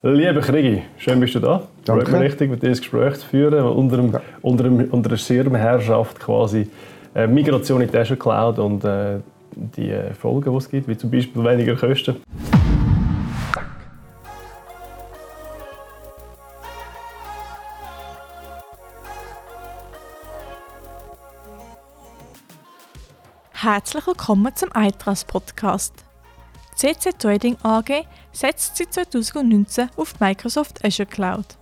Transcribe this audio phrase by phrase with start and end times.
[0.00, 1.66] Lieber Krigi, schön bist du da.
[1.84, 2.04] Danke.
[2.04, 3.64] Freut mich richtig, mit dir das Gespräch zu führen.
[3.64, 6.70] Unter, dem, unter, dem, unter der Schirmherrschaft quasi
[7.16, 9.18] äh, Migration in die Azure Cloud und äh,
[9.56, 12.14] die äh, Folgen, die es gibt, wie zum Beispiel weniger Kosten.
[23.50, 26.07] Herzlich willkommen zum iTrust Podcast.
[26.78, 31.58] CC Trading AG setzt seit 2019 auf die Microsoft Azure Cloud.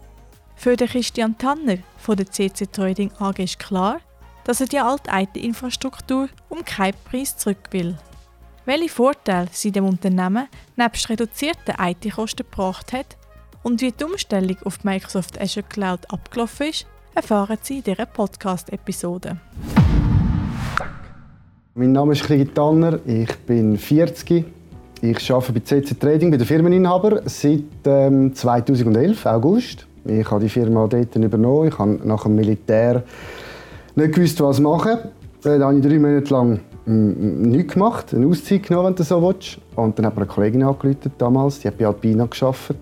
[0.57, 4.01] Für den Christian Tanner von der CC Trading AG ist klar,
[4.45, 7.97] dass er die alte IT-Infrastruktur um keinen Preis zurück will.
[8.67, 13.17] Welche Vorteile sie dem Unternehmen nebst reduzierten IT-Kosten gebracht hat
[13.63, 18.05] und wie die Umstellung auf die Microsoft Azure Cloud abgelaufen ist, erfahren Sie in dieser
[18.05, 19.39] Podcast-Episode.
[21.75, 24.45] Mein Name ist Krieg Tanner, ich bin 40.
[25.03, 29.87] Ich arbeite bei CC Trading, bei der Firmeninhaber, seit ähm, 2011, August.
[30.07, 31.69] Ich habe die Firma dort übernommen.
[31.69, 33.03] Ich habe nach dem Militär
[33.95, 34.99] nicht gewusst, was machen.
[35.43, 39.21] Dann habe ich drei Monate lang mm, nichts gemacht, eine Auszeit genommen, wenn du so
[39.21, 39.59] willst.
[39.75, 42.79] Und dann hat mir eine Kollegin angerufen damals, die hat bei Alpina gearbeitet,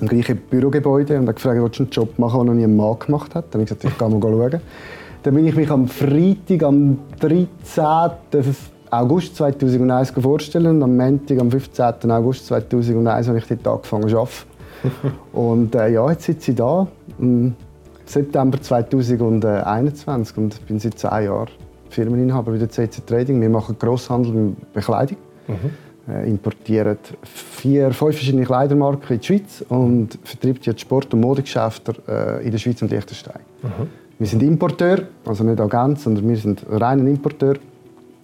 [0.00, 2.64] im gleichen Bürogebäude, und hat gefragt, ob du einen Job machen willst, den noch nie
[2.64, 3.46] ein Mann gemacht hat.
[3.50, 4.60] Dann habe ich gesagt, ich gehe mal schauen.
[5.24, 8.10] Dann bin ich mich am Freitag, am 13.
[9.00, 12.10] August 2001 vorstellen am Montag, am 15.
[12.10, 15.14] August 2001 habe ich dort angefangen zu arbeiten.
[15.32, 16.86] und äh, ja, jetzt sitze ich da
[17.18, 17.54] im
[18.04, 21.48] September 2021 und bin seit zehn Jahren
[21.88, 23.40] Firmeninhaber bei der CC Trading.
[23.40, 25.16] Wir machen Grosshandel mit Bekleidung.
[26.06, 31.94] Äh, importieren vier, fünf verschiedene Kleidermarken in die Schweiz und vertreiben jetzt Sport- und Modegeschäfte
[32.06, 33.40] äh, in der Schweiz und Liechtenstein.
[34.18, 37.54] Wir sind Importeur, also nicht Agent, sondern wir sind rein Importeur.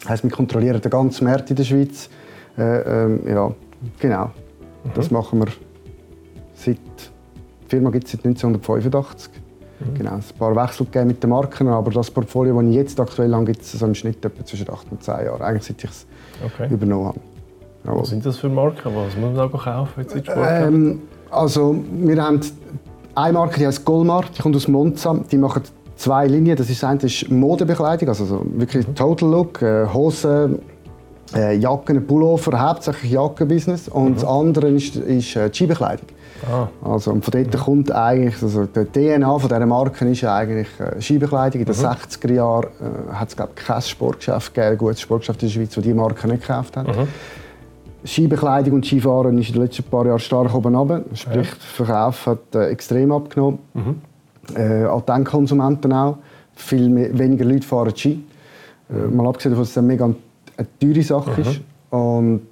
[0.01, 2.09] Das heisst, wir kontrollieren den ganzen Markt in der Schweiz.
[2.57, 2.63] Äh,
[3.05, 3.53] ähm, ja,
[3.99, 4.31] genau.
[4.95, 5.49] Das machen wir
[6.55, 6.79] seit.
[6.79, 9.31] Die Firma gibt es seit 1985.
[9.97, 12.75] Genau, es hat ein paar Wechsel gegeben mit den Marken, aber das Portfolio, das ich
[12.75, 15.41] jetzt aktuell habe, gibt es so im Schnitt etwa zwischen 8 und 10 Jahren.
[15.41, 16.07] Eigentlich seit ich es
[16.45, 16.73] Okay.
[16.73, 17.21] übernommen habe.
[17.85, 18.03] Jawohl.
[18.03, 18.95] Was sind das für Marken?
[18.95, 20.29] Was muss man da kaufen jetzt?
[20.37, 22.41] Ähm, also, wir haben
[23.15, 25.19] eine Marke, die heißt Golmar, die kommt aus Monza.
[25.31, 25.63] Die machen
[26.01, 26.57] zwei Linien.
[26.57, 30.61] Das ist, ist Modebekleidung, also so wirklich Total Look, äh, Hosen,
[31.35, 33.89] äh, Jacken, Pullover, hauptsächlich Jackenbusiness.
[33.89, 36.07] Und das andere ist, ist äh, Skibekleidung.
[36.51, 40.35] Ah, Also, und von dort kommt eigentlich, also der DNA von dieser Marke ist ja
[40.35, 41.61] eigentlich äh, Skibekleidung.
[41.61, 45.49] In den 60er Jahren äh, hat es glaube ich, kein Sportgeschäft gegeben, gutes Sportgeschäft in
[45.49, 46.87] der Schweiz, das diese Marke nicht gekauft hat.
[48.03, 51.03] Skibekleidung und Skifahren ist in den letzten paar Jahren stark oben runter.
[51.13, 53.59] Sprich, der Verkauf hat äh, extrem abgenommen.
[54.57, 56.19] Äh, Endkonsumenten auch.
[56.55, 58.23] Viel mehr, weniger Leute fahren Ski.
[58.91, 61.61] Äh, mal abgesehen davon, dass es eine mega eine teure Sache ist.
[61.91, 62.47] Und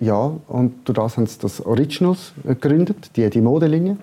[0.00, 3.96] ja, und durch das haben sie das Originals gegründet, die, die Modelinie.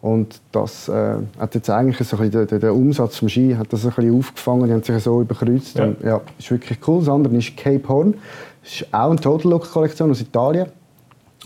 [0.00, 3.72] Und das äh, hat jetzt eigentlich so ein bisschen, der, der Umsatz vom Ski hat
[3.72, 5.76] das ein bisschen aufgefangen, die haben sich so überkreuzt.
[5.76, 5.84] Ja.
[5.84, 7.00] Und, ja, ist wirklich cool.
[7.00, 8.14] Das andere ist Cape Horn.
[8.62, 10.66] Das ist auch eine Total Look Kollektion aus Italien.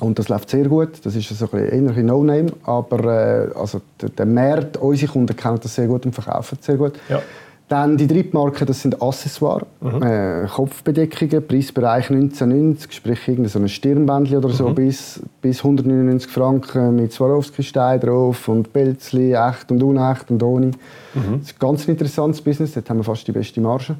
[0.01, 1.05] Und das läuft sehr gut.
[1.05, 2.53] Das ist so ein bisschen No-Name.
[2.65, 6.67] Aber äh, also der, der Markt, unsere Kunden kennen das sehr gut und verkaufen es
[6.67, 6.95] sehr gut.
[7.09, 7.23] ja.
[7.73, 9.65] Dann die dritte Marke, das sind Accessoires,
[10.03, 16.97] äh, Kopfbedeckungen, Preisbereich 1990, sprich irgendein so ein Stirnbändchen oder so, bis, bis 199 Franken
[16.97, 20.73] mit Swarovski-Stein drauf und Pelzli, echt und unecht und ohne.
[21.15, 23.97] Das ist ein ganz interessantes Business, dort haben wir fast die beste Marge.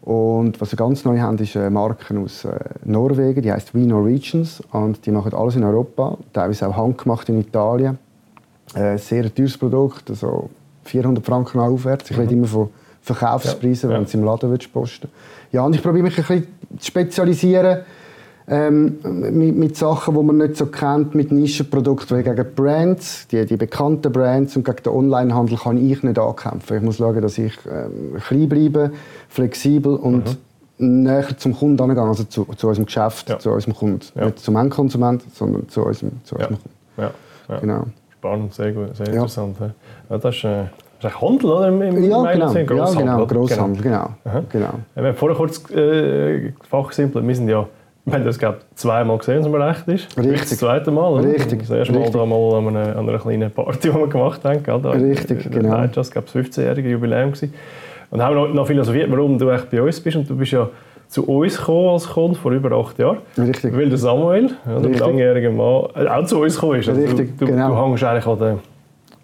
[0.00, 3.80] Und was wir ganz neu haben, ist eine Marke aus äh, Norwegen, die heißt We
[3.80, 7.98] Norwegians und die machen alles in Europa, teilweise auch handgemacht in Italien.
[8.74, 10.48] Äh, sehr teures Produkt, also
[10.84, 12.10] 400 Franken aufwärts.
[12.10, 12.70] Ich rede immer von
[13.02, 15.08] Verkaufspreisen, Ja, wenn du es im Laden willst posten
[15.50, 16.46] Ja, und ich probiere mich ein bisschen
[16.78, 17.80] zu spezialisieren
[18.48, 18.98] ähm,
[19.30, 22.16] mit, mit Sachen, die man nicht so kennt, mit Nischenprodukten.
[22.16, 26.76] Weil gegen Brands, die, die bekannten Brands und gegen den Onlinehandel kann ich nicht ankämpfen.
[26.78, 28.92] Ich muss schauen, dass ich ähm, klein bleibe,
[29.28, 30.38] flexibel und
[30.78, 33.38] näher zum Kunden angehe, also zu, zu unserem Geschäft, Ja.
[33.38, 34.00] zu unserem Kunden.
[34.16, 34.26] Ja.
[34.26, 36.46] Nicht zum Endkonsument, sondern zu unserem, zu Ja.
[36.48, 36.70] unserem Kunden.
[36.96, 37.10] Ja.
[37.48, 37.60] ja.
[37.60, 37.84] Genau.
[38.18, 39.56] Spannend, sehr gut, sehr interessant.
[40.08, 40.64] Das ist, äh,
[41.02, 41.68] das ist Handel, oder?
[41.68, 42.48] Im, im Ja, genau.
[42.48, 43.22] sind Ja, genau.
[43.22, 43.26] oder?
[43.26, 44.08] Grosshandel, genau.
[44.24, 44.42] Aha.
[44.50, 44.74] genau.
[44.94, 47.26] Wir haben vorher kurz äh, fachsimpelt.
[47.26, 47.66] Wir sind ja,
[48.04, 50.16] wir haben das glaub, zweimal gesehen, wenn man recht ist.
[50.16, 50.40] Richtig.
[50.40, 51.24] Das zweite Mal, oder?
[51.24, 51.60] Richtig.
[51.60, 54.62] Das erste Mal da mal an einer, an einer kleinen Party, die wir gemacht haben.
[54.62, 54.80] Gell?
[54.80, 55.70] Da, Richtig, genau.
[55.70, 57.32] Nein, das gab das 15-jährige Jubiläum.
[57.32, 57.52] Gewesen.
[58.10, 60.16] Und haben noch, noch philosophiert, warum du echt bei uns bist.
[60.16, 60.68] Und du bist ja
[61.08, 63.18] zu uns gekommen als Kunde vor über acht Jahren.
[63.36, 63.76] Richtig.
[63.76, 66.88] Weil der Samuel, ja, der langjährige Mann, äh, auch zu uns gekommen ist.
[66.88, 67.68] Also Richtig, du, du, genau.
[67.68, 68.58] du hängst eigentlich an der...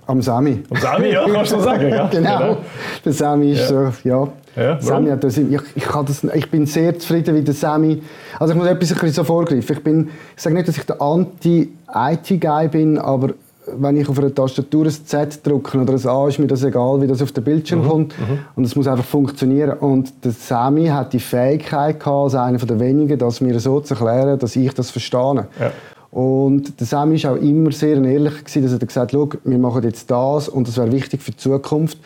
[0.09, 0.63] Am Sami.
[0.71, 1.89] Am Sami, ja, kannst du so sagen.
[1.91, 2.09] gell?
[2.11, 2.57] genau.
[3.05, 3.93] Der Sami ist Ja.
[3.93, 4.29] so, ja.
[4.57, 5.47] Ja, Sami hat das, ich,
[5.77, 8.03] ich, das, ich bin sehr zufrieden, wie der Sami.
[8.41, 9.77] Also ich muss etwas ein bisschen so vorgreifen.
[9.77, 13.31] Ich bin, ich sage nicht, dass ich der Anti-IT-Guy bin, aber
[13.77, 17.03] wenn ich auf einer Tastatur ein Z drücke oder ein A, ist mir das egal,
[17.03, 17.89] wie das auf den Bildschirm Mhm.
[17.89, 18.15] kommt.
[18.57, 19.79] Und es muss einfach funktionieren.
[19.79, 23.95] Und der Sami hat die Fähigkeit gehabt, als einer der wenigen, das mir so zu
[23.95, 25.47] erklären, dass ich das verstehe.
[25.61, 25.71] Ja.
[26.11, 29.59] Und der Sami war auch immer sehr ehrlich, gewesen, dass er gesagt hat, «Schau, wir
[29.59, 31.99] machen jetzt das und das wäre wichtig für die Zukunft.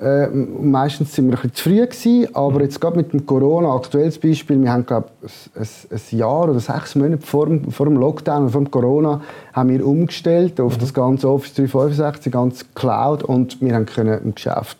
[0.00, 3.74] Äh, meistens sind wir ein bisschen zu früh gewesen, aber jetzt gerade mit dem Corona,
[3.74, 7.96] aktuelles Beispiel, wir haben glaube ein, ein, Jahr oder sechs Monate vor dem, vor dem
[7.96, 9.20] Lockdown, vor dem Corona,
[9.52, 14.22] haben wir umgestellt auf das ganze Office 365, die ganze Cloud und wir haben können
[14.22, 14.78] im Geschäft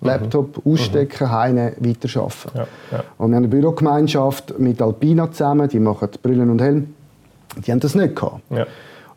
[0.00, 2.50] Laptop ausstecken, heine weiterarbeiten.
[2.54, 3.04] Ja, ja.
[3.18, 6.94] Und wir haben eine Bürogemeinschaft mit Alpina zusammen, die machen Brillen und Helm.
[7.64, 8.40] Die haben das nicht gehabt.
[8.50, 8.66] Ja.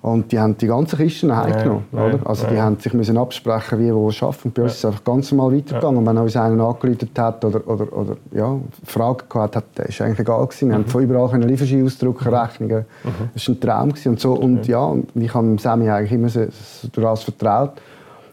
[0.01, 1.83] Und die haben die ganzen Kisten heimgenommen.
[1.91, 2.30] Nein, oder?
[2.30, 2.63] Also die nein.
[2.63, 4.06] haben sich müssen absprechen, wie wo.
[4.07, 5.97] Und bei uns ist es einfach ganz normal weitergegangen.
[5.97, 8.56] Und wenn uns einer angerufen hat oder, oder, oder ja,
[8.86, 10.69] Fragen gehabt hat, das ist eigentlich egal gewesen.
[10.69, 12.86] Wir haben von überall können Lieferscheine ausdrucken, Rechnungen.
[13.33, 14.09] Das war ein Traum gewesen.
[14.09, 14.33] und so.
[14.33, 17.74] Und ja, und ich habe Sammy eigentlich immer so, so alles vertraut.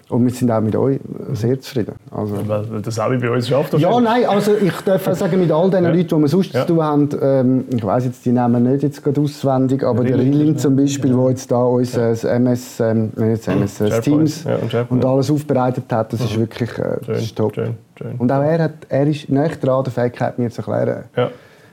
[0.08, 1.00] Und wir sind auch mit euch
[1.32, 1.94] sehr zufrieden.
[2.12, 3.74] Also, Weil, das auch bei uns schafft.
[3.76, 5.90] ja, nein, also ich darf sagen, mit all den Ja.
[5.90, 6.60] Leuten, die wir sonst Ja.
[6.60, 10.16] zu tun haben, ähm, ich weiss jetzt die Namen nicht jetzt gerade auswendig, aber der
[10.16, 10.56] Rilling.
[10.58, 14.04] Zum Beispiel, der jetzt da uns äh, das MS, ähm, nicht das MS, äh, SharePoint.
[14.04, 17.54] Teams Ja, und und alles aufbereitet hat, das ist wirklich äh, das Schön, ist top.
[17.56, 18.14] schön, schön.
[18.18, 21.30] Und auch er, hat, er ist nicht dran, der Fähigkeit, mir zu erklären, Ja.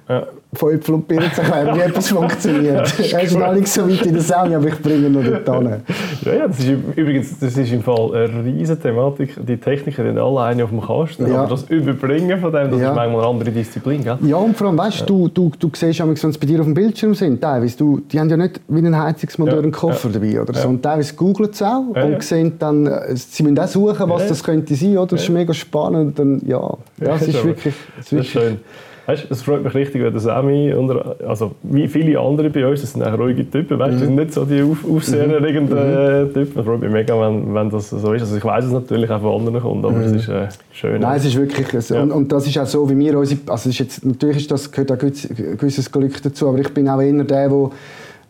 [0.10, 0.24] Ja.
[0.54, 2.94] von Äpfel und Birnen zu erklären, wie etwas funktioniert.
[3.14, 5.76] er ist noch nicht so weit in der Sendung, aber ich bringe ihn noch dorthin.
[6.26, 9.36] Ja, ja, das ist übrigens das ist im Fall eine riesige Thematik.
[9.46, 11.42] Die Techniker sind alle eine auf dem Kasten, Ja.
[11.42, 12.90] aber das Überbringen von dem, das Ja.
[12.92, 14.18] ist manchmal eine andere Disziplin, gell?
[14.24, 16.74] Ja, und vor allem, weißt du, du, du siehst wenn sie bei dir auf dem
[16.74, 20.14] Bildschirm sind, teilweise, du, die haben ja nicht wie ein Heizungsmotor Ja, einen Koffer ja.
[20.20, 20.60] dabei oder so.
[20.62, 20.68] Ja.
[20.70, 22.22] Und teilweise googeln sie auch Ja, und ja.
[22.22, 24.30] sehen dann, äh, sie müssen auch suchen, was Ja, ja.
[24.30, 25.08] das könnte sein, oder?
[25.08, 25.34] Das ist Ja.
[25.34, 26.20] mega spannend.
[26.20, 26.60] Und ja,
[27.02, 28.58] ja, es ist wirklich, Das ist wirklich schön.
[29.06, 30.90] Weißt, es freut mich richtig, wenn der Sammy, und,
[31.28, 34.00] also wie viele andere bei uns, das sind auch ruhige Typen, weißt, Mhm.
[34.00, 36.60] das sind nicht so die auf, aufsehenerregenden äh, Typen.
[36.60, 38.22] Es freut mich mega, wenn, wenn das so ist.
[38.22, 40.96] Also ich weiß es natürlich auch von anderen Kunden, aber es ist äh, schön.
[40.96, 41.02] Mhm.
[41.02, 41.96] Nein, es ist wirklich so.
[41.96, 42.02] Ja.
[42.04, 44.72] Und, und das ist auch so, wie wir unsere, also ist jetzt, natürlich ist das,
[44.72, 45.28] gehört auch gewiss-
[45.58, 47.70] gewisses Glück dazu, aber ich bin auch eher der, der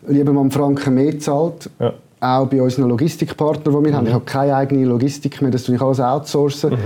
[0.08, 1.70] lieber mal einen Franken mehr zahlt.
[1.78, 1.92] Ja.
[2.20, 4.06] Auch bei unseren Logistikpartnern, die wir haben.
[4.06, 6.72] Ich habe keine eigene Logistik mehr, das tue ich alles outsourcen.
[6.72, 6.76] Äh,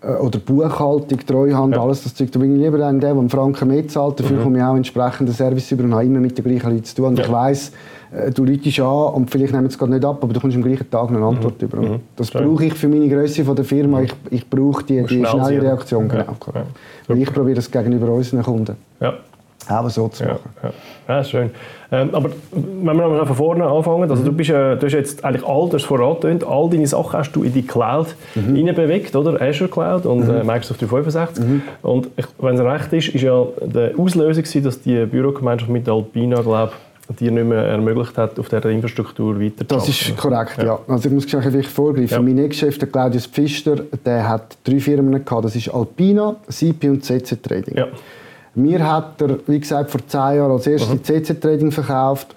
[0.00, 1.82] Oder Buchhaltung, Treuhand, Ja.
[1.82, 2.30] alles das Zeug.
[2.30, 4.20] Da bin ich lieber dann der, der einen Franken mehr zahlt.
[4.20, 6.94] Dafür komme ich auch entsprechenden Service über und habe immer mit den gleichen Leuten zu
[6.94, 7.06] tun.
[7.06, 7.24] Und Ja.
[7.24, 7.72] ich weiss,
[8.12, 10.56] äh, du läutest an und vielleicht nehmen sie es gerade nicht ab, aber du kommst
[10.56, 11.78] am gleichen Tag eine Antwort über.
[11.78, 12.44] Und Das Schön.
[12.44, 14.02] brauche ich für meine Größe von der Firma.
[14.02, 15.62] Ich, ich brauche die, die schnell schnelle.
[15.62, 16.08] Reaktion.
[16.08, 16.22] Ja.
[16.22, 16.36] Genau.
[16.54, 16.62] Ja.
[17.08, 19.14] Weil ich probiere das gegenüber unseren Kunden Ja.
[19.70, 20.50] Auch so zu Ja, machen.
[20.62, 20.70] ja.
[21.08, 21.50] ja ist schön.
[21.90, 25.24] Ähm, aber wenn wir nochmal von vorne anfangen, also du, bist, äh, du hast jetzt
[25.24, 28.74] eigentlich all das vorangetönt, all deine Sachen hast du in die Cloud mhm.
[28.74, 29.40] bewegt, oder?
[29.40, 31.44] Azure Cloud und äh, Microsoft 365.
[31.82, 35.88] Und ich, wenn es recht ist, ist ja der Auslöser gewesen, dass die Bürogemeinschaft mit
[35.88, 36.72] Alpina, glaube
[37.18, 40.78] dir nicht mehr ermöglicht hat, auf dieser Infrastruktur weiter Das ist korrekt, ja.
[40.86, 42.10] Also ich muss gleich vielleicht vorgreifen.
[42.10, 42.20] Ja.
[42.20, 45.44] Mein Ex-Chef, der Claudius Pfister, der hat drei Firmen gehabt.
[45.44, 47.76] Das ist Alpina, CP und CC Trading.
[47.76, 47.86] Ja.
[48.58, 52.34] Mir hat er, wie gesagt, vor zehn Jahren als erstes die CC Trading verkauft.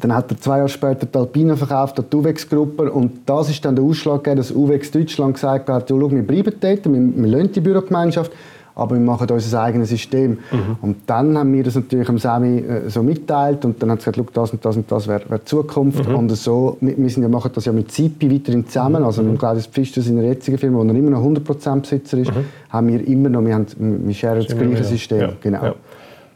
[0.00, 2.90] Dann hat er zwei Jahre später die Alpina verkauft, an die UVEX-Gruppe.
[2.90, 6.54] Und das ist dann der Ausschlag dass UVEX Deutschland gesagt hat, ja, schau, wir bleiben
[6.58, 8.32] dort, wir, wir lassen die Bürogemeinschaft,
[8.76, 10.38] aber wir machen unser eigenes System.
[10.82, 14.12] Und dann haben wir das natürlich am Semi äh, so mitteilt und dann hat er
[14.12, 16.06] gesagt, das und das und das wäre wär Zukunft.
[16.06, 19.38] Und so, wir, wir sind ja, machen das ja mit Zipi weiterhin zusammen, also mit
[19.38, 22.32] Claudius Pfister, seiner jetzigen Firma, wo er immer noch 100% Besitzer ist,
[22.70, 24.84] haben wir immer noch, wir, haben, wir sharen das gleiche.
[24.84, 25.20] System.
[25.20, 25.32] Ja.
[25.40, 25.64] Genau.
[25.64, 25.74] Ja.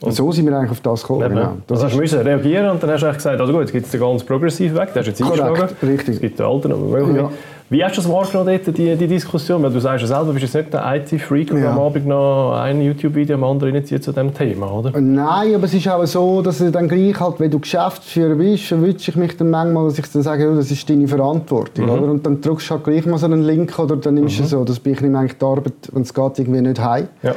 [0.00, 1.28] Und so sind wir eigentlich auf das gekommen.
[1.28, 1.52] Genau.
[1.66, 3.86] Das also hast ist du reagieren und dann hast du gesagt, also gut, jetzt gibt
[3.86, 5.68] es den ganz progressiv weg, der hast jetzt eingeschlagen.
[5.82, 6.14] richtig.
[6.14, 7.00] Es gibt den alten, aber.
[7.16, 7.30] Ja.
[7.70, 9.62] Wie hast du das wahrgenommen, dort, die, die Diskussion?
[9.62, 11.72] Weil du sagst ja selber, du bist jetzt nicht der IT-Freak und Ja.
[11.72, 14.98] am Abend noch ein YouTube-Video am anderen reinzieht zu diesem Thema, oder?
[14.98, 18.64] Nein, aber es ist auch so, dass du dann gleich halt, wenn du Geschäftsführer bist,
[18.64, 21.90] verwünsche ich mich dann manchmal, dass ich dann sage, ja, das ist deine Verantwortung, Mhm.
[21.90, 22.02] oder?
[22.12, 24.64] Und dann drückst du halt gleich mal so einen Link oder dann nimmst du so,
[24.64, 27.08] das bin ich eigentlich die Arbeit, wenn es geht, irgendwie nicht heim.
[27.22, 27.34] Ja.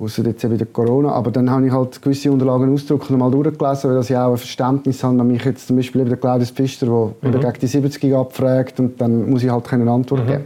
[0.00, 1.10] Außer jetzt eben der Corona.
[1.10, 4.36] Aber dann habe ich halt gewisse Unterlagen ausgedruckt und mal durchgelesen, weil ich auch ein
[4.36, 8.14] Verständnis habe, nämlich jetzt zum Beispiel eben der Claudius Pfister, der eben gegen die 70
[8.14, 10.44] abfragt und dann muss ich halt keine Antwort geben.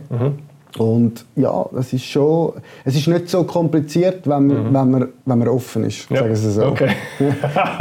[0.79, 2.55] Und ja, das ist schon,
[2.87, 6.21] es ist nicht so kompliziert, wenn man, wenn man, wenn man offen ist, Ja.
[6.21, 6.65] sagen es so.
[6.65, 6.89] Okay.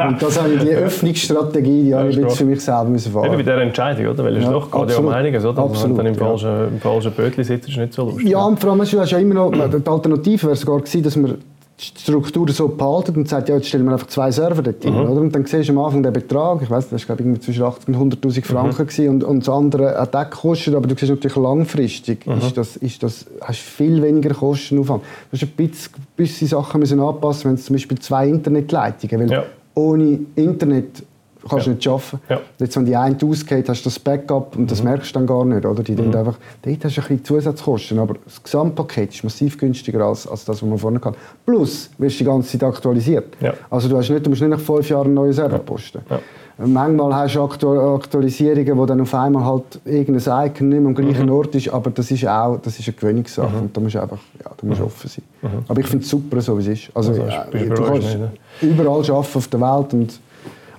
[0.09, 3.21] Und das habe ich, die Öffnungsstrategie, die habe ich jetzt für mich selber müssen Eben
[3.21, 3.39] bei fahren.
[3.39, 4.23] dieser Entscheidung, oder?
[4.25, 5.63] Weil es Ja, doch geht ja um einiges, oder?
[5.63, 6.27] Absolut, Wenn du dann im ja.
[6.27, 8.27] falschen, im falschen Bötchen sitzt, ist nicht so lustig.
[8.27, 11.03] Ja, und vor allem, weißt du, hast ja immer noch, die Alternative wäre sogar gewesen,
[11.03, 11.37] dass man
[11.81, 14.93] Struktur so behalten und sagt, ja, jetzt stellen wir einfach zwei Server dort Mhm.
[14.93, 15.21] hin, oder?
[15.21, 17.63] Und dann siehst du am Anfang den Betrag, ich weiß, das war glaube ich zwischen
[17.63, 21.09] 80 und 100'000 Franken gewesen, und, und das andere hat auch gekostet, aber du siehst
[21.09, 22.37] natürlich langfristig, Mhm.
[22.37, 25.01] ist das, ist das, hast viel weniger Kostenaufwand.
[25.31, 29.31] Du hast ein bisschen, bisschen Sachen müssen anpassen, wenn es zum Beispiel zwei Internetleitungen, weil
[29.31, 29.43] Ja.
[29.73, 31.03] ohne Internet
[31.49, 31.73] kannst Ja.
[31.73, 32.19] nicht arbeiten.
[32.29, 32.39] Ja.
[32.59, 35.45] Jetzt, wenn die eine ausgeht, hast du das Backup und das merkst du dann gar
[35.45, 35.65] nicht.
[35.65, 35.83] Oder?
[35.83, 36.15] Die mhm.
[36.15, 40.45] einfach, dort hast du ein bisschen Zusatzkosten, aber das Gesamtpaket ist massiv günstiger als, als
[40.45, 41.15] das, was man vorne kann.
[41.45, 43.35] Plus, wirst du die ganze Zeit aktualisiert.
[43.41, 43.53] Ja.
[43.69, 46.01] Also du, hast nicht, du musst nicht nach fünf Jahren einen neuen Server posten.
[46.09, 46.19] Ja.
[46.63, 50.95] Manchmal hast du Aktu Aktualisierungen, wo dann auf einmal halt irgendein Icon nicht mehr am
[50.95, 51.31] gleichen Mhm.
[51.31, 54.19] Ort ist, aber das ist auch das ist eine Gewöhnungssache und da musst du einfach
[54.43, 55.23] ja, da musst du offen sein.
[55.67, 56.91] Aber ich finde es super, so wie es ist.
[56.95, 57.21] Also, Mhm.
[57.21, 58.31] Also, äh, du überrascht kannst ne?
[58.61, 60.19] überall arbeiten auf der Welt und,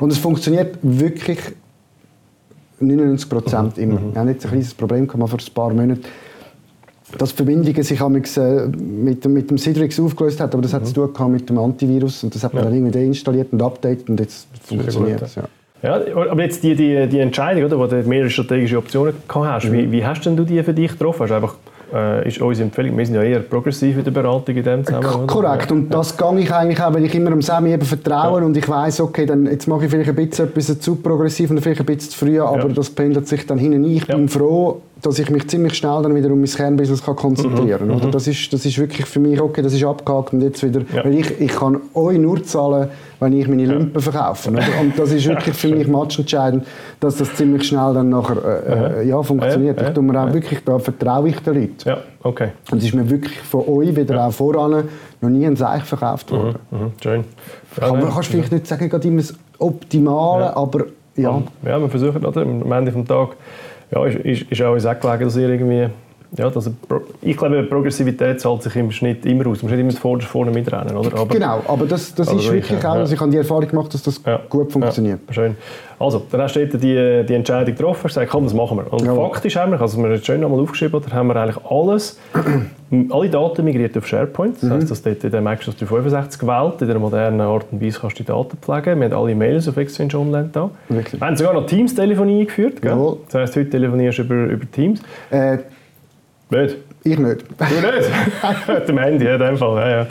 [0.02, 1.38] und es funktioniert wirklich
[2.80, 3.82] 99 Prozent Mhm.
[3.82, 4.00] immer.
[4.12, 6.02] Ich habe jetzt ein kleines Problem gehabt, vor ein paar Monaten,
[7.18, 10.76] dass Verbindungen sich äh, mit, dem- mit dem Citrix aufgelöst hat, aber das Mhm.
[10.76, 13.62] hat zu tun gehabt mit dem Antivirus und das hat man dann irgendwie deinstalliert und
[13.62, 15.34] updated und jetzt funktioniert es.
[15.36, 15.44] Ja.
[15.84, 15.94] Ja,
[16.30, 19.72] aber jetzt die, die, die Entscheidung, oder, wo du mehrere strategische Optionen gehabt hast, Mhm.
[19.72, 21.22] wie, wie hast denn du die für dich getroffen?
[21.22, 21.54] Hast du einfach,
[21.92, 25.16] äh, ist unsere Empfehlung, wir sind ja eher progressiv in der Beratung in dem Zusammenhang.
[25.24, 25.26] oder?
[25.26, 25.70] Korrekt.
[25.72, 28.68] Und das gehe ich eigentlich auch, weil ich immer dem Sammy eben vertraue und ich
[28.68, 31.86] weiß, okay, dann jetzt mache ich vielleicht ein bisschen etwas zu progressiv und vielleicht ein
[31.86, 32.74] bisschen zu früh, aber Ja.
[32.74, 33.82] das pendelt sich dann hin.
[33.84, 34.16] Ich Ja.
[34.16, 37.90] bin froh, dass ich mich ziemlich schnell dann wieder um mein Kernbusiness kann konzentrieren kann.
[37.90, 40.80] Oder Das, ist, das ist wirklich für mich, okay, das ist abgehakt und jetzt wieder,
[40.94, 41.04] Ja.
[41.04, 44.50] weil ich, ich kann euch nur zahlen, wenn ich meine Lumpen verkaufe.
[44.50, 44.62] Oder?
[44.80, 46.64] Und das ist wirklich für mich matchentscheidend,
[47.00, 49.76] dass das ziemlich schnell dann nachher äh, äh, ja, funktioniert.
[49.78, 50.34] Ja, ja, Ich tue mir auch ja.
[50.34, 51.74] wirklich, da vertraue ich den Leuten.
[51.84, 52.48] Ja, okay.
[52.70, 54.84] Und es ist mir wirklich von euch wieder auch voran
[55.20, 56.54] noch nie ein Seich verkauft worden.
[56.70, 57.24] Mhm, schön.
[57.80, 60.84] Ja, Kann man, kannst du vielleicht nicht sagen, gerade immer das Optimale, aber
[61.16, 61.42] ja.
[61.64, 62.42] Ja, wir versuchen, oder?
[62.42, 63.34] Am Ende des Tages
[63.92, 65.88] ja, ist, ist, ist auch uns gelegen, dass ihr irgendwie.
[66.34, 69.62] Ja, Pro- ich glaube, Progressivität zahlt sich im Schnitt immer aus.
[69.62, 71.12] Man muss nicht immer das Vorderste vorne mitrennen, oder?
[71.18, 73.00] Aber, Genau, aber das, das Aber ist wirklich, wirklich auch, ja.
[73.00, 75.20] also ich habe die Erfahrung gemacht, dass das Ja, gut funktioniert.
[75.28, 75.56] Ja, schön.
[76.02, 78.92] Also, dann hast du die, die Entscheidung getroffen, hast gesagt, komm, das machen wir.
[78.92, 79.30] Und Jawohl.
[79.30, 82.18] faktisch haben wir, also wir haben jetzt schön nochmal aufgeschrieben, da haben wir eigentlich alles,
[83.10, 84.56] alle Daten migriert auf SharePoint.
[84.56, 84.72] Das Mhm.
[84.74, 88.18] heisst, dass dort in der Microsoft 365 gewählt, in der modernen Art und Weise kannst
[88.18, 89.00] du die Daten pflegen.
[89.00, 90.70] Wir haben alle Mails auf Exchange Online da.
[90.90, 91.20] Richtig.
[91.20, 92.82] Wir haben sogar noch Teams-Telefonie eingeführt.
[92.82, 92.90] Gell?
[92.90, 93.18] Jawohl.
[93.30, 95.00] Das heisst, heute telefonierst du über, über Teams.
[95.30, 95.58] Äh,
[96.50, 96.76] Nicht?
[97.04, 97.44] Ich nicht.
[97.58, 98.68] Du nicht?
[98.68, 99.76] Mit dem Handy, ja, in dem Fall.
[99.76, 100.06] Ja, ja.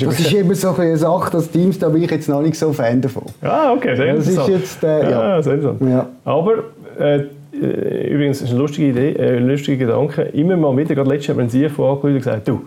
[0.00, 2.72] Das ist eben so eine Sache, das Teams, da bin ich jetzt noch nicht so
[2.72, 3.24] Fan davon.
[3.42, 5.10] Ah, okay, sehr Das ist jetzt, äh, ja.
[5.10, 5.36] ja.
[5.36, 5.80] interessant.
[5.82, 6.06] Ja.
[6.24, 6.54] Aber
[6.98, 10.22] äh, übrigens ist eine lustige Idee, äh, ein lustiger Gedanke.
[10.22, 12.62] Immer mal wieder, gerade letztes Jahr hat mir ein CFO angerufen und gesagt, du,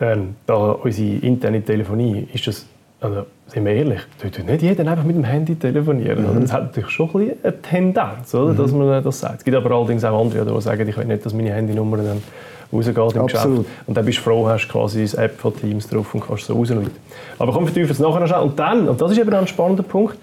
[0.00, 2.66] ähm, da unsere interne Telefonie, ist das,
[3.00, 6.34] also, sind wir ehrlich, tut nicht jeder einfach mit dem Handy telefonieren.
[6.34, 6.42] Mhm.
[6.42, 9.38] Das hat natürlich schon ein bisschen eine Tendenz, oder, dass man das sagt.
[9.38, 12.22] Es gibt aber allerdings auch andere, die sagen, ich will nicht, dass meine Handynummer dann
[12.72, 13.28] rausgeht im Absolut.
[13.28, 13.48] Geschäft.
[13.86, 16.54] Und dann bist du froh, hast quasi das App von Teams drauf und kannst so
[16.54, 16.90] rausrufen.
[17.38, 18.40] Aber komm, vertiefen es nachher noch schnell.
[18.40, 20.16] Und dann, und das ist eben ein spannender Punkt,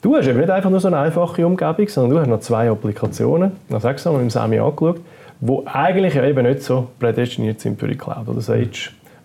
[0.00, 2.70] du hast eben nicht einfach nur so eine einfache Umgebung, sondern du hast noch zwei
[2.70, 5.00] Applikationen, nach sechs Jahren, mit dem Sami angeschaut,
[5.40, 8.28] die eigentlich ja eben nicht so prädestiniert sind für die Cloud.
[8.28, 8.70] Oder Sage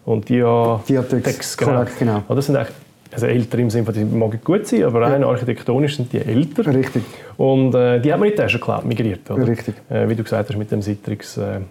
[0.05, 2.24] und Dia Diatex, korrekt, genau.
[2.27, 2.75] Oder das sind eigentlich
[3.13, 6.65] also älter im Sinne von, die mag gut sein, aber rein architektonisch sind die älter.
[6.74, 7.03] Richtig.
[7.38, 9.29] Und äh, die haben wir die Azure Cloud migriert.
[9.31, 9.47] Oder?
[9.47, 9.75] Richtig.
[9.89, 11.62] Äh, wie du gesagt hast, mit dem Citrix äh.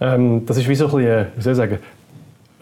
[0.00, 1.78] Ähm, das ist wie so ein bisschen, äh, wie soll ich sagen,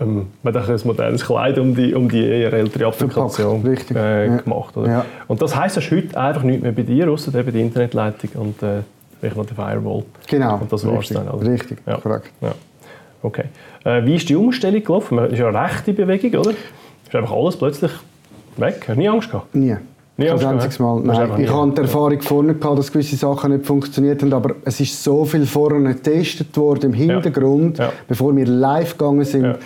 [0.01, 3.65] ähm, man hat ein modernes Kleid um die, um die eher ältere Applikation
[3.95, 4.37] äh, Ja.
[4.37, 4.77] gemacht.
[4.77, 4.89] Oder?
[4.91, 5.05] Ja.
[5.29, 8.31] Und das heisst, du hast heute einfach nichts mehr bei dir, außer eben die Internetleitung
[8.35, 8.83] und äh,
[9.21, 10.05] vielleicht noch die Firewall.
[10.29, 10.57] Genau.
[10.59, 11.17] Und das war's richtig.
[11.17, 11.29] dann.
[11.29, 11.51] Oder?
[11.51, 11.97] Richtig, Ja.
[11.99, 12.31] korrekt.
[12.41, 12.53] Ja.
[13.23, 13.45] Okay.
[13.85, 15.17] Äh, wie ist die Umstellung gelaufen?
[15.17, 16.51] Das ist ja eine rechte Bewegung, oder?
[16.51, 17.93] Ist einfach alles plötzlich
[18.57, 18.77] weg?
[18.81, 19.55] Hast du nie Angst gehabt?
[19.55, 19.77] Nie.
[20.19, 21.01] Nie Kein einziges Mal.
[21.01, 24.81] Nein, ich habe die Erfahrung vorne gehabt, dass gewisse Sachen nicht funktioniert haben, aber es
[24.81, 27.93] ist so viel vorne getestet worden im Hintergrund, Ja.
[28.09, 29.45] bevor wir live gegangen sind.
[29.45, 29.59] Ja.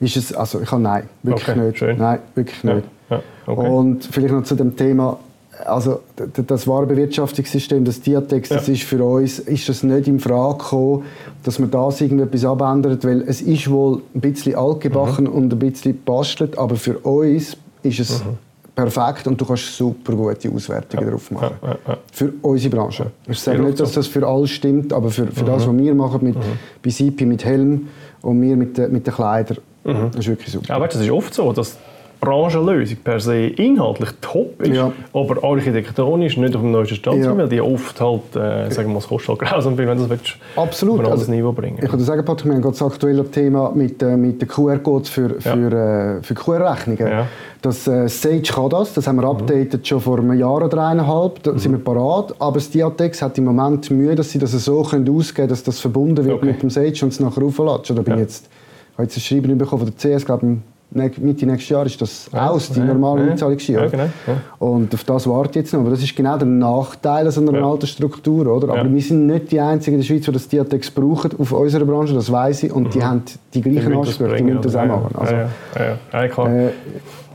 [0.00, 1.78] Ist es, also ich habe nein, wirklich Okay, nicht.
[1.78, 1.98] schön.
[1.98, 2.74] Nein, wirklich Ja.
[2.74, 2.86] nicht.
[3.10, 3.20] Ja.
[3.46, 3.68] Okay.
[3.68, 5.18] Und vielleicht noch zu dem Thema,
[5.64, 8.72] also das Warenbewirtschaftungssystem, das Diatex, das Ja.
[8.72, 11.04] ist für uns, ist das nicht in Frage gekommen,
[11.44, 15.32] dass man das irgendetwas abändert, weil es ist wohl ein bisschen altgebacken Mhm.
[15.32, 18.30] und ein bisschen gebastelt, aber für uns ist es Mhm.
[18.74, 21.54] Perfekt und du kannst super gute Auswertungen drauf machen.
[21.62, 21.98] Ja, ja, ja.
[22.12, 23.06] Für unsere Branche.
[23.26, 26.20] Ich sage nicht, dass das für alles stimmt, aber für, für das, was wir machen,
[26.24, 26.36] mit,
[26.82, 27.88] bei CP mit Helm
[28.22, 30.66] und wir mit, den- mit den Kleidern, das ist wirklich super.
[30.68, 31.76] Ja, weißt, du, es ist oft so, dass
[32.22, 34.92] Branchenlösung per se inhaltlich top ist, Ja.
[35.12, 37.36] aber architektonisch nicht auf dem neuesten Stand Ja.
[37.36, 40.08] weil die oft halt, äh, sagen wir mal, es kostet halt grausam wenn du das
[40.08, 41.00] willst, Absolut.
[41.00, 43.72] auf ein anderes Niveau bringen Ich würde sagen, Patrick, wir haben gerade das aktuelle Thema
[43.74, 45.72] mit, äh, mit den QR-Codes für, für,
[46.20, 47.06] äh, für QR-Rechnungen.
[47.08, 47.22] Ja.
[47.24, 47.26] Mhm.
[47.60, 51.42] Das äh, Sage kann das, das haben wir updated schon vor einem Jahr oder eineinhalb,
[51.42, 52.34] da sind wir parat.
[52.38, 55.64] Aber das Diatex hat im Moment Mühe, dass sie das so können ausgeben können, dass
[55.64, 56.46] das verbunden wird Okay.
[56.46, 57.90] mit dem Sage und es nachher rauflässt.
[57.90, 58.14] Da bin Ja.
[58.14, 60.58] ich jetzt, ich habe jetzt ein Schreiben bekommen von der CS, glaube Nä-
[60.94, 63.30] Mitte nächstes Jahr ist das Ja, aus, die ja, normale ja.
[63.32, 63.82] Einzahlungssteuer.
[63.82, 64.36] Ja, genau, ja.
[64.58, 65.80] Und auf das warte jetzt noch.
[65.80, 67.70] Aber das ist genau der Nachteil so einer Ja.
[67.70, 68.46] alten Struktur.
[68.46, 68.68] Oder?
[68.68, 68.92] Aber Ja.
[68.92, 72.14] wir sind nicht die Einzigen in der Schweiz, die das Diatex brauchen auf unserer Branche,
[72.14, 72.72] das weiß ich.
[72.72, 73.22] Und die haben
[73.54, 75.14] die gleichen Ansprüche, die müssen das auch machen.
[75.18, 76.50] Also, ja, ja, ja, ja, ja, klar.
[76.50, 76.68] äh,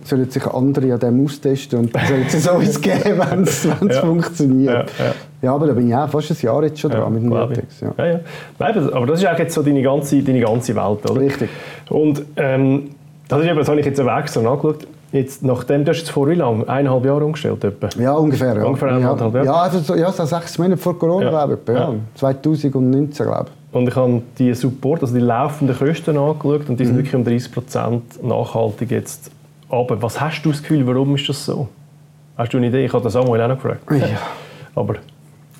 [0.04, 3.76] sollen sich andere an dem austesten und sollen es uns geben, wenn es ja.
[4.02, 4.90] funktioniert.
[4.98, 5.12] Ja, ja.
[5.42, 7.82] ja, aber da bin ich auch fast ein Jahr jetzt schon dran mit dem Vertex.
[7.82, 7.94] Ja.
[7.98, 8.20] Ja, ja.
[8.94, 11.20] Aber das ist auch jetzt so deine ganze, deine ganze Welt, oder?
[11.20, 11.50] Richtig.
[11.90, 12.92] Und ähm,
[13.28, 14.88] das, ist eben, das habe ich jetzt einen Weg so angeschaut.
[15.12, 16.68] Jetzt, nachdem, du hast jetzt vor wie lange?
[16.68, 17.64] Eineinhalb Jahre umgestellt?
[17.64, 17.90] Etwa?
[17.98, 18.56] Ja, ungefähr.
[18.56, 18.66] Ja.
[18.66, 19.46] Ungefähr eineinhalb Jahre?
[19.46, 21.30] Ja, also, so, ja, so sechs Monate vor Corona, ja.
[21.30, 21.74] glaube ich.
[21.74, 21.92] Ja.
[21.92, 21.96] ja.
[22.16, 23.76] 2019, glaube ich.
[23.76, 27.00] Und ich habe die Support, also die laufenden Kosten angeschaut und die sind mhm.
[27.00, 29.32] wirklich um 30 Prozent nachhaltig jetzt
[29.70, 31.68] aber was hast du das Gefühl, warum ist das so?
[32.38, 32.86] Hast du eine Idee?
[32.86, 33.82] Ich habe das Samuel auch noch gefragt.
[33.92, 34.20] Ja.
[34.76, 34.96] Aber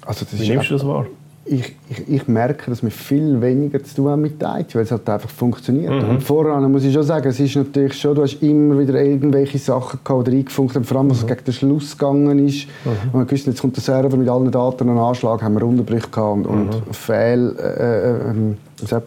[0.06, 1.06] also das wie nimmst du das wahr?
[1.50, 4.92] Ich, ich, ich, merke, dass wir viel weniger zu tun haben mit IT, weil es
[4.92, 5.92] halt einfach funktioniert.
[5.92, 6.10] Mhm.
[6.10, 9.58] Und voran muss ich schon sagen, es ist natürlich schon, du hast immer wieder irgendwelche
[9.58, 11.28] Sachen gehabt oder eingefunkt, vor allem, was mhm.
[11.28, 12.68] gegen den Schluss gegangen ist.
[12.84, 13.14] Mhm.
[13.14, 16.10] Und wir wussten, jetzt kommt der Server mit allen Daten und Anschlag, haben wir Unterbrüche
[16.10, 16.94] gehabt und, und mhm.
[16.94, 18.58] Fehl, äh, äh, ähm,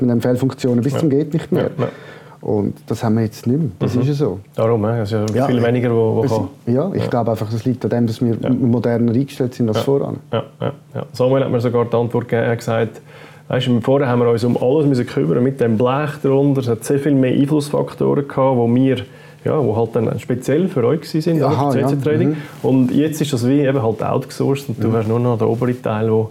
[0.01, 0.99] man Fehlfunktionen bis ja.
[0.99, 1.71] zum geht nicht mehr.
[1.79, 1.89] Ja.
[2.43, 2.49] Ja.
[2.49, 3.71] Und das haben wir jetzt nicht mehr.
[3.79, 4.03] Das mhm.
[4.03, 4.41] ist ja so.
[4.55, 7.09] Darum, es ist ja viel weniger, wo, wo es, Ja, ich ja.
[7.09, 8.51] glaube einfach, das liegt an dem, dass wir ja.
[8.51, 9.85] moderner eingestellt sind als ja.
[9.85, 10.19] voran.
[10.33, 11.07] Ja, ja, ja.
[11.13, 13.01] Samuel hat mir sogar die Antwort gegeben, er gesagt,
[13.49, 16.61] weißt du, vorher haben wir uns um alles müssen kümmern mit dem Blech darunter.
[16.61, 19.05] Es hat sehr viel mehr Einflussfaktoren gehabt, wo wir
[19.45, 22.31] ja, wo halt dann speziell für euch sind, Aha, CC Trading.
[22.31, 22.37] Mhm.
[22.63, 24.97] Und jetzt ist das wie eben halt outgesourced und du mhm.
[24.97, 26.31] hast nur noch den oberen Teil, wo,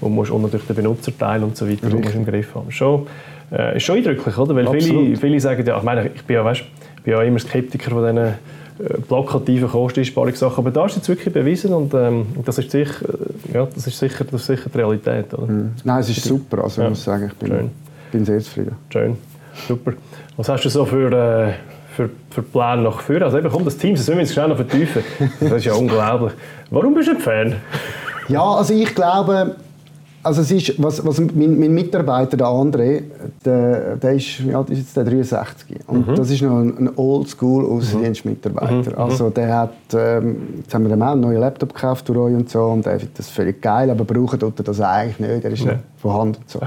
[0.00, 2.70] wo musst und natürlich den Benutzerteil und so weiter, im Griff haben.
[2.70, 3.06] Schon,
[3.52, 4.54] äh, ist schon eindrücklich, oder?
[4.54, 6.64] Weil viele, viele sagen, ja, ich meine, ich bin ja, weißt,
[7.04, 11.72] bin ja immer Skeptiker von diesen äh, plakativen Kosteneinsparungssachen, aber da ist jetzt wirklich bewiesen
[11.72, 15.32] und ähm, das, ist sicher, äh, ja, das, ist sicher, das ist sicher die Realität.
[15.32, 15.46] Oder?
[15.46, 15.72] Mhm.
[15.84, 16.88] Nein, es ist super, also ja.
[16.88, 17.70] ich muss sagen, ich bin, Schön.
[18.12, 18.76] bin sehr zufrieden.
[18.90, 19.16] Schön,
[19.66, 19.92] super.
[20.36, 21.52] Was hast du so für, äh,
[21.94, 23.24] für, für Pläne noch für?
[23.24, 25.02] Also eben, komm, das Team, das müssen wir jetzt schnell noch vertiefen.
[25.40, 26.32] Das ist ja unglaublich.
[26.70, 27.56] Warum bist du ein Fan?
[28.28, 29.56] Ja, also ich glaube,
[30.26, 33.02] also es ist, was, was mein, mein, Mitarbeiter, der André,
[33.44, 36.14] der, der ist, alt ist jetzt der 63 und mhm.
[36.16, 38.90] das ist noch ein, ein Oldschool Außendienstmitarbeiter.
[38.90, 38.98] Mhm.
[38.98, 42.34] Also der hat, ähm, jetzt haben wir dem auch einen neuen Laptop gekauft durch euch
[42.34, 45.44] und so und der findet das völlig geil, aber brauchen tut er das eigentlich nicht,
[45.44, 45.72] der ist ja.
[45.72, 46.38] nicht vorhanden.
[46.46, 46.60] So.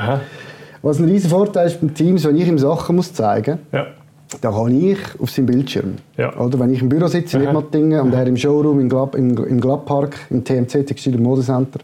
[0.81, 3.87] Was ein riesen Vorteil ist beim Teams, wenn ich ihm Sachen muss zeigen muss, ja.
[4.39, 5.95] da kann ich auf seinem Bildschirm.
[6.15, 6.33] Ja.
[6.37, 9.35] Oder wenn ich im Büro sitze in Edmattingen und er im Showroom im Glab, im,
[9.37, 9.91] im Glab
[10.29, 11.81] im TMC, Textil- und Modecenter,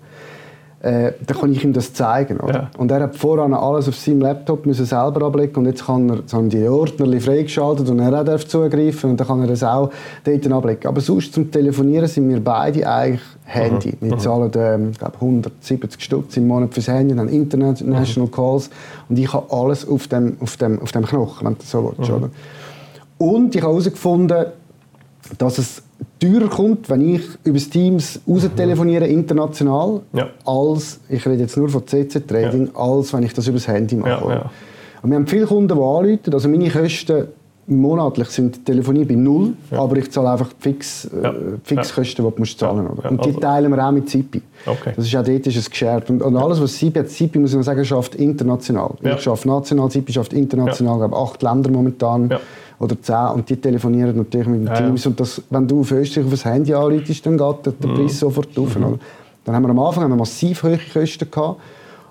[0.86, 2.40] äh, dann kann ich ihm das zeigen.
[2.48, 2.70] Ja.
[2.78, 6.20] Und er hat voran alles auf seinem Laptop müssen selber ablegen und jetzt kann er
[6.28, 9.90] so die Ordner freigeschaltet und er darf zugreifen und dann kann er das auch
[10.24, 10.88] dort ablegen.
[10.88, 13.94] Aber sonst zum Telefonieren sind wir beide eigentlich Handy.
[14.00, 14.12] Mhm.
[14.12, 18.32] Wir zahlen ähm, glaub, 170 Stutz im Monat fürs Handy, dann International mhm.
[18.32, 18.70] Calls
[19.10, 22.12] und ich habe alles auf dem, auf dem, auf dem Knochen, wenn du so willst.
[22.12, 22.16] Mhm.
[22.18, 22.30] Oder?
[23.18, 24.46] Und ich habe herausgefunden,
[25.40, 25.82] dass es
[26.20, 30.30] teurer kommt, wenn ich über Teams raus telefoniere, international, ja.
[30.46, 32.80] als, ich rede jetzt nur von CC-Trading, ja.
[32.80, 34.30] als wenn ich das über das Handy mache.
[34.30, 34.52] Ja,
[35.02, 37.28] Und wir haben viele Kunden, die anrufen, also meine Kosten
[37.68, 41.32] monatlich sind die Telefonie bei null, aber ich zahle einfach fix, äh,
[41.64, 43.10] Fixkosten, die du musst zahlen musst.
[43.10, 43.40] Und die also.
[43.40, 44.42] teilen wir auch mit Zipi.
[44.66, 44.94] Okay.
[44.96, 46.10] Das ist auch dort ist es geshared.
[46.10, 48.92] Und, und alles, was Zipi hat, Zipi muss man sagen, schafft international.
[49.02, 52.30] Ich arbeite national, Zipi schafft international, ich glaube acht Länder momentan
[52.80, 55.06] oder zehn und die telefonieren natürlich mit den ja, Teams.
[55.06, 57.96] Und das, wenn du auf Österreich auf das Handy anrufst, dann geht der, der mhm.
[57.96, 58.78] Preis sofort auf.
[58.78, 59.00] Mhm.
[59.46, 61.60] Dann haben wir am Anfang haben wir massiv hohe Kosten gehabt.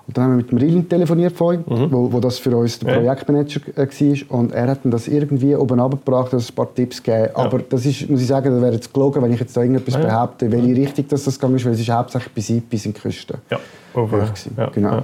[0.07, 1.91] Und dann haben wir mit dem Rilin telefoniert vorhin, mhm.
[1.91, 4.39] wo, wo das für uns der Projektmanager äh, war.
[4.39, 7.29] Und er hat das irgendwie oben runtergebracht, dass ein paar Tipps gegeben.
[7.35, 7.43] Ja.
[7.43, 9.95] Aber das ist, muss ich sagen, das wäre jetzt gelogen, wenn ich jetzt da irgendetwas
[9.95, 10.01] ja.
[10.01, 13.37] behaupte, welche Richtung das, das gegangen ist, weil es ist hauptsächlich bei SIPI sind Kosten.
[13.49, 13.59] Ja,
[13.95, 14.31] over.
[14.57, 14.69] Ja.
[14.69, 15.01] Genau.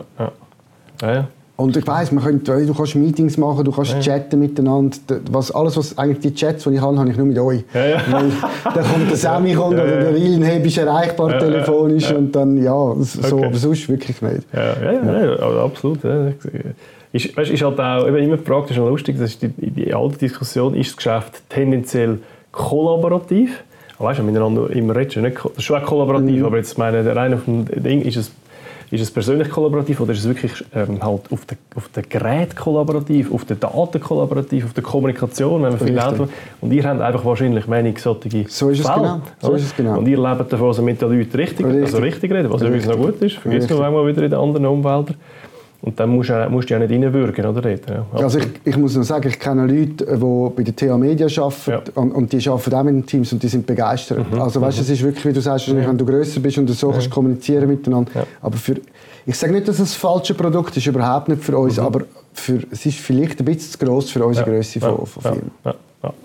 [1.02, 1.28] Ja.
[1.62, 1.66] Ja.
[1.66, 4.00] Und ich weiss, man könnte, du kannst Meetings machen, du kannst ja.
[4.00, 4.98] chatten miteinander.
[5.32, 7.64] Was, alles, was, eigentlich die Chats, die ich habe, habe ich nur mit euch.
[7.74, 8.02] Ja, ja.
[8.64, 12.62] dann kommt der Sammy kommt, ja, oder der Willen hey, bist erreichbar telefonisch und dann,
[12.62, 13.46] ja, so, okay.
[13.46, 14.44] aber sonst wirklich nicht.
[14.54, 15.64] Ja, ja, ja.
[15.64, 16.00] absolut.
[17.14, 19.94] Ist, weißt, ist halt auch immer gefragt, das ist noch lustig, das ist die, die
[19.94, 22.20] alte Diskussion, ist das Geschäft tendenziell
[22.52, 23.64] kollaborativ?
[24.00, 26.46] Weißt du, miteinander immer reden, nicht, das ist schon kollaborativ, mhm.
[26.46, 28.32] aber jetzt meine, rein auf dem Ding ist es
[28.92, 32.56] ist es persönlich kollaborativ oder ist es wirklich ähm, halt auf den auf der Gerät
[32.56, 37.00] kollaborativ, auf den Daten kollaborativ, auf der Kommunikation, wenn man viel Geld Und ihr habt
[37.00, 39.22] einfach wahrscheinlich wenig solche so ist es Fälle, genau.
[39.40, 39.98] So ist es genau.
[39.98, 41.84] Und ihr lebt davon, also mit den Leuten richtig, richtig.
[41.84, 43.38] Also richtig reden, was übrigens noch gut ist.
[43.38, 45.16] Vergiss man manchmal wieder in den anderen Umwelten.
[45.84, 47.70] Und dann musst du, musst du ja nicht reinwürgen, oder?
[47.72, 47.78] Ja,
[48.14, 51.72] also ich, ich muss nur sagen, ich kenne Leute, die bei der TH Media arbeiten
[51.72, 51.82] ja.
[51.96, 54.32] und, und, die arbeiten auch mit den Teams und die sind begeistert.
[54.32, 54.42] Mhm.
[54.42, 54.84] Also weißt, mhm.
[54.84, 55.76] es ist wirklich, wie du sagst, ja.
[55.76, 58.12] wenn du grösser bist und du so kannst kommunizieren miteinander.
[58.42, 58.76] Aber für,
[59.26, 61.86] ich sage nicht, dass es das falsche Produkt ist, überhaupt nicht für uns, mhm.
[61.86, 62.02] aber
[62.34, 65.52] für, es ist vielleicht ein bisschen zu gross für unsere Größe von, von Firmen.
[65.66, 65.74] Ja.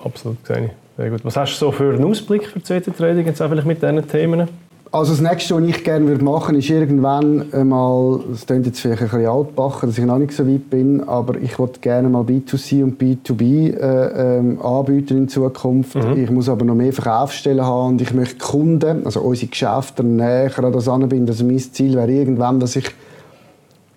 [0.04, 0.70] absolut, sehe ich.
[0.98, 1.24] Sehr gut.
[1.24, 3.82] Was hast du so für einen Ausblick für die zweite Trading jetzt auch vielleicht mit
[3.82, 4.48] diesen Themen?
[4.96, 8.80] Also das Nächste, was ich gerne würde machen würde, ist irgendwann mal, das klingt jetzt
[8.80, 12.09] vielleicht ein bisschen altbachen, dass ich noch nicht so weit bin, aber ich würde gerne
[12.09, 15.96] mal B2C und B2B äh, ähm, anbieten in Zukunft.
[15.96, 16.16] Mhm.
[16.16, 20.50] Ich muss aber noch mehr Verkaufsstellen haben und ich möchte Kunden, also unsere Geschäfte näher
[20.56, 21.28] an das anbinden.
[21.28, 22.87] Also mein Ziel wäre irgendwann, dass ich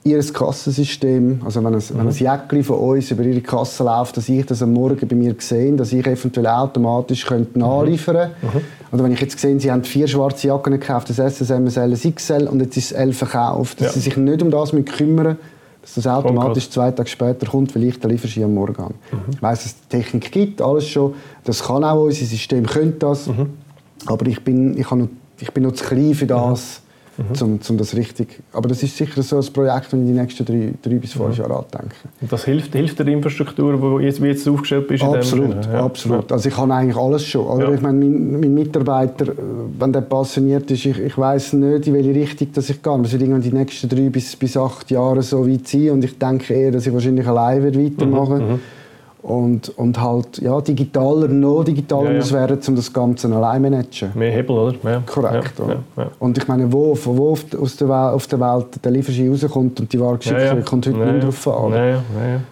[0.10, 1.84] ihr Kassensystem, also wenn ein, mhm.
[1.94, 5.16] wenn ein Jäckchen von uns über ihre Kasse läuft, dass ich das am Morgen bei
[5.16, 8.58] mir sehe, dass ich eventuell automatisch könnte nachliefern könnte.
[8.58, 8.62] Mhm.
[8.92, 12.48] Oder wenn ich jetzt sehe, sie haben vier schwarze Jacken gekauft, das SSM, ein XL
[12.48, 13.94] und jetzt ist es elf verkauft, dass ja.
[13.94, 15.38] sie sich nicht um das kümmern
[15.82, 18.94] dass das automatisch zwei Tage später kommt, weil ich den Lieferschein am Morgen habe.
[19.12, 19.34] Mhm.
[19.34, 21.14] Ich weiss, dass es die Technik gibt, alles schon.
[21.46, 23.28] Das kann auch unser System, könnte das.
[23.28, 23.52] Mhm.
[24.06, 25.08] Aber ich bin, ich, noch,
[25.40, 26.82] ich bin noch zu klein für das,
[27.20, 27.46] mhm.
[27.48, 28.40] um, um das richtig...
[28.54, 31.14] Aber das ist sicher so ein Projekt, das ich in die nächsten drei, drei bis
[31.14, 31.44] fünf mhm.
[31.44, 31.96] Jahre andenke.
[32.22, 35.04] Und das hilft, hilft der Infrastruktur, die jetzt, wie jetzt aufgestellt bist?
[35.04, 35.86] Absolut, ja.
[35.86, 36.32] absolut.
[36.32, 37.46] Also ich habe eigentlich alles schon.
[37.46, 37.70] Oder?
[37.70, 37.76] Ja.
[37.76, 39.34] Ich meine, mein, mein, Mitarbeiter,
[39.78, 43.02] wenn der passioniert ist, ich, ich weiß nicht, in welche Richtung dass ich gehe.
[43.02, 46.18] Das wird irgendwann die nächsten drei bis, bis acht Jahre so weit sein und ich
[46.18, 48.54] denke eher, dass ich wahrscheinlich allein weitermachen werde.
[48.54, 48.60] Mhm.
[49.22, 52.18] Und, und halt ja, digitaler, noch digitaler ja, ja.
[52.18, 54.12] muss werden, um das Ganze allein zu managen.
[54.16, 54.76] Mehr Hebel, oder?
[54.84, 55.04] Ja.
[55.06, 55.60] Korrekt.
[55.60, 55.80] Oder?
[56.20, 59.30] Und ich meine, wo, von wo auf, aus der Welt, auf der Welt der Lieferschein
[59.30, 61.74] rauskommt und die Ware geschickt wird, kommt heute nicht drauf an.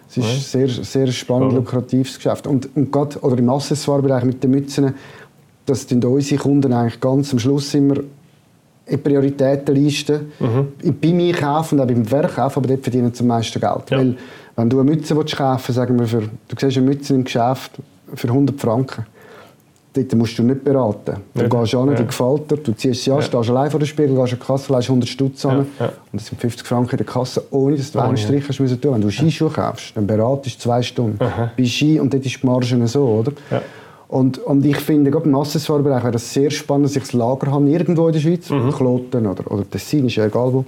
[0.10, 2.47] Es ist ein sehr, sehr spannend, lukratives Geschäft.
[2.47, 4.93] Und, und gerade, oder im Accessoire-Bereich mit den Mützen,
[5.65, 7.95] das sind unsere Kunden eigentlich ganz am Schluss immer
[8.86, 10.95] in Prioritätenliste mhm.
[11.01, 13.84] bei mir kaufen und auch beim Verkauf, aber dort verdienen sie am meisten Geld.
[13.89, 14.15] Weil
[14.57, 17.71] wenn du eine Mütze willst kaufen sagen wir, für, du siehst eine Mütze im Geschäft
[18.13, 19.05] für 100 Franken,
[19.93, 21.17] dort musst du nicht beraten.
[21.35, 21.47] Du ja.
[21.47, 21.93] gehst an, ja.
[21.93, 23.23] dir gefällt dir, du ziehst sie an, ja.
[23.23, 25.85] stehst allein vor der Spiegel, gehst an die Kasse, leist 100 Stutz an ja.
[25.85, 28.81] und das sind 50 Franken in der Kasse, ohne dass du einen Strich hast müssen
[28.81, 28.95] tun.
[28.95, 31.23] Wenn du Skischuhe kaufst, dann beratest du zwei Stunden.
[31.23, 31.51] Aha.
[31.55, 33.31] Bei Ski und dort ist die Marge so, oder?
[34.07, 37.51] Und, und ich finde, gerade im Accessoire-Bereich wäre es sehr spannend, dass ich das Lager
[37.51, 38.71] habe, irgendwo in der Schweiz, mhm.
[38.71, 40.65] Kloten oder, oder Tessin, ist ja egal wo.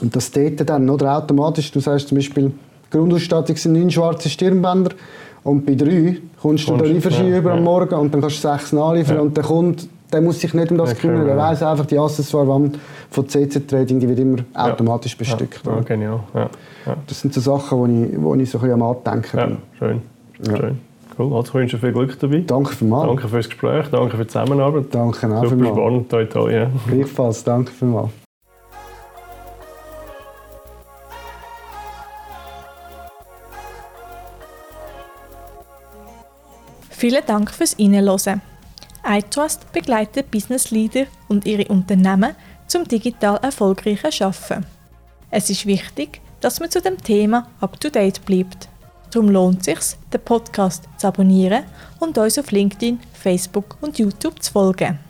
[0.00, 2.52] Und das dort dann, oder automatisch, du sagst zum Beispiel,
[2.92, 4.92] Grundausstattung sind neun schwarze Stirnbänder.
[5.44, 8.48] Und bei drei kommst du den Lieferschein ja, über am Morgen und dann kannst du
[8.48, 9.22] sechs nachliefern ja.
[9.22, 11.26] und der Kunde der muss sich nicht um das kümmern.
[11.26, 12.78] Er weiß einfach, die Accessoire-Wand
[13.10, 14.72] von CC Trading die wird immer ja.
[14.72, 15.62] automatisch bestückt.
[15.64, 16.20] Ja, genial.
[16.34, 16.50] Ja.
[17.06, 19.56] Das sind so Sachen, wo ich, wo ich so ein bisschen am Andenken bin.
[19.78, 20.02] Schön.
[20.44, 20.78] schön.
[21.18, 22.42] Cool, also wünsche viel Glück dabei.
[22.46, 23.06] Danke vielmals.
[23.06, 24.86] Danke fürs Gespräch, danke für die Zusammenarbeit.
[24.90, 26.52] Danke auch Super spannend, toi toi.
[26.52, 26.70] Ja.
[26.88, 28.10] Gleichfalls, danke vielmals.
[37.02, 38.42] Vielen Dank fürs Reinhören.
[39.04, 42.36] iTrust begleitet Business Leader und ihre Unternehmen
[42.68, 44.64] zum digital erfolgreichen Arbeiten.
[45.28, 48.68] Es ist wichtig, dass man zu dem Thema up-to-date bleibt.
[49.10, 51.64] Darum lohnt es sich, den Podcast zu abonnieren
[51.98, 55.00] und uns auf LinkedIn, Facebook und YouTube zu folgen.